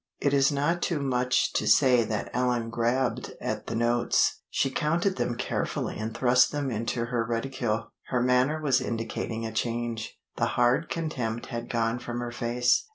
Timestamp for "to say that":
1.53-2.31